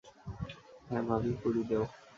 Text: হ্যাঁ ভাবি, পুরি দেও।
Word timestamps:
হ্যাঁ 0.87 1.03
ভাবি, 1.07 1.31
পুরি 1.41 1.61
দেও। 1.69 1.83